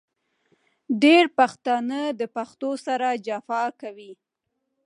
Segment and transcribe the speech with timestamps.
[1.01, 4.11] ډېری پښتانه د پښتو سره جفا کوي.